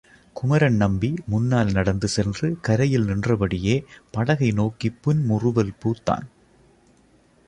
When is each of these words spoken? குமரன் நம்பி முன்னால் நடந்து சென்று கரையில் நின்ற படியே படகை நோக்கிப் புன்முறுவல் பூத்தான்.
குமரன் 0.33 0.75
நம்பி 0.75 1.13
முன்னால் 1.27 1.71
நடந்து 1.71 2.07
சென்று 2.07 2.57
கரையில் 2.61 3.05
நின்ற 3.05 3.35
படியே 3.35 3.85
படகை 4.11 4.51
நோக்கிப் 4.51 4.97
புன்முறுவல் 5.01 5.73
பூத்தான். 5.83 6.25